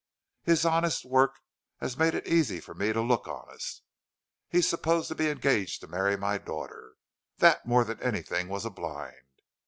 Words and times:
His 0.41 0.65
honest 0.65 1.05
work 1.05 1.37
has 1.79 1.95
made 1.95 2.15
it 2.15 2.27
easy 2.27 2.59
for 2.59 2.73
me 2.73 2.91
to 2.91 3.01
look 3.01 3.27
honest. 3.27 3.83
He's 4.49 4.67
supposed 4.67 5.09
to 5.09 5.13
be 5.13 5.29
engaged 5.29 5.79
to 5.81 5.87
marry 5.87 6.17
my 6.17 6.39
daughter. 6.39 6.95
That 7.37 7.67
more 7.67 7.83
than 7.85 8.01
anything 8.01 8.49
was 8.49 8.65
a 8.65 8.71
blind. 8.71 9.43